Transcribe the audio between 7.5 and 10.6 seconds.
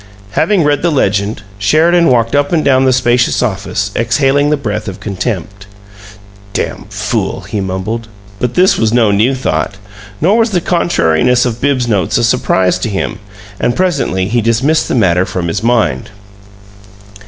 mumbled. But this was no new thought, nor was the